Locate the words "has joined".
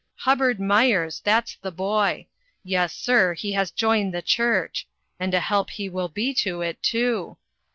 3.51-4.15